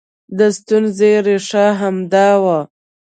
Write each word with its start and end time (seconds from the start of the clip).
د 0.37 0.39
ستونزې 0.57 1.11
ریښه 1.25 1.65
همدا 1.79 2.27
وه 2.43 2.59